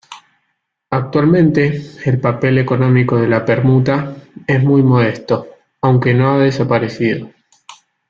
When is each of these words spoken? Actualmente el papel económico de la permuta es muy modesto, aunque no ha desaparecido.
Actualmente 0.89 1.79
el 2.05 2.19
papel 2.19 2.57
económico 2.57 3.17
de 3.21 3.27
la 3.27 3.45
permuta 3.45 4.15
es 4.47 4.63
muy 4.63 4.81
modesto, 4.81 5.47
aunque 5.79 6.15
no 6.15 6.31
ha 6.31 6.39
desaparecido. 6.39 7.29